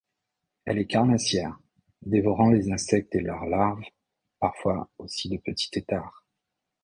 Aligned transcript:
Elle 0.65 0.79
est 0.79 0.87
carnassière, 0.87 1.59
dévorant 2.01 2.49
les 2.49 2.71
insectes 2.71 3.13
et 3.15 3.19
leurs 3.21 3.45
larves, 3.45 3.83
parfois 4.39 4.89
aussi 4.97 5.29
de 5.29 5.37
petits 5.37 5.69
têtards. 5.69 6.25